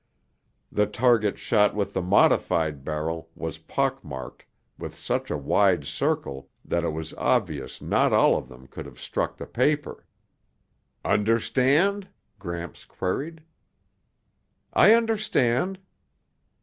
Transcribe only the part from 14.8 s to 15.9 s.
understand."